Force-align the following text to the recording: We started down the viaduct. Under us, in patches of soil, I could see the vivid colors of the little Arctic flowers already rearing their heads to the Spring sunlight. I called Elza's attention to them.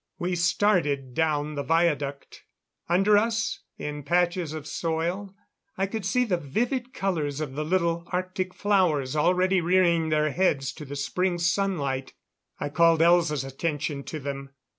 We 0.17 0.35
started 0.35 1.13
down 1.13 1.53
the 1.53 1.61
viaduct. 1.61 2.43
Under 2.89 3.19
us, 3.19 3.59
in 3.77 4.01
patches 4.01 4.51
of 4.51 4.65
soil, 4.65 5.35
I 5.77 5.85
could 5.85 6.07
see 6.07 6.25
the 6.25 6.37
vivid 6.39 6.91
colors 6.91 7.39
of 7.39 7.53
the 7.53 7.63
little 7.63 8.05
Arctic 8.07 8.55
flowers 8.55 9.15
already 9.15 9.61
rearing 9.61 10.09
their 10.09 10.31
heads 10.31 10.73
to 10.73 10.85
the 10.85 10.95
Spring 10.95 11.37
sunlight. 11.37 12.13
I 12.59 12.69
called 12.69 13.01
Elza's 13.01 13.43
attention 13.43 14.03
to 14.05 14.19
them. 14.19 14.49